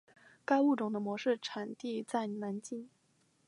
[0.45, 2.89] 该物种的模式产地在南京。